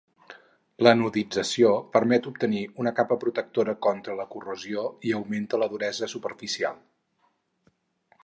L'anodització 0.85 1.73
permet 1.97 2.29
obtenir 2.31 2.63
una 2.83 2.93
capa 2.99 3.17
protectora 3.23 3.75
contra 3.87 4.15
la 4.21 4.27
corrosió 4.37 4.85
i 5.09 5.13
augmenta 5.19 5.59
la 5.65 5.71
duresa 5.75 6.09
superficial. 6.15 6.81